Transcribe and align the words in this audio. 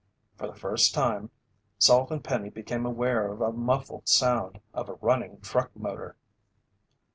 For 0.35 0.47
the 0.47 0.55
first 0.55 0.95
time, 0.95 1.29
Salt 1.77 2.09
and 2.09 2.23
Penny 2.23 2.49
became 2.49 2.87
aware 2.87 3.31
of 3.31 3.39
a 3.39 3.51
muffled 3.51 4.07
sound 4.09 4.59
of 4.73 4.89
a 4.89 4.95
running 4.95 5.39
truck 5.41 5.75
motor. 5.75 6.15